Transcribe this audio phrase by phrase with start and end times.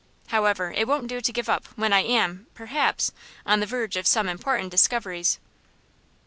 [0.29, 3.11] However, it won't do to give up, when I am, perhaps,
[3.45, 5.37] on the verge of some important discoveries."